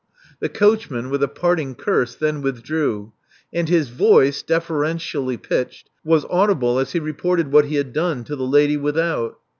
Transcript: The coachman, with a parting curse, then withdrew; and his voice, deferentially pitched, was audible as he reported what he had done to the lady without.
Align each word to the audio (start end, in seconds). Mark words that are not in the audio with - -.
The 0.39 0.49
coachman, 0.49 1.11
with 1.11 1.21
a 1.21 1.27
parting 1.27 1.75
curse, 1.75 2.15
then 2.15 2.41
withdrew; 2.41 3.13
and 3.53 3.69
his 3.69 3.89
voice, 3.89 4.41
deferentially 4.41 5.37
pitched, 5.37 5.91
was 6.03 6.25
audible 6.27 6.79
as 6.79 6.93
he 6.93 6.99
reported 6.99 7.51
what 7.51 7.65
he 7.65 7.75
had 7.75 7.93
done 7.93 8.23
to 8.23 8.35
the 8.35 8.47
lady 8.47 8.77
without. 8.77 9.37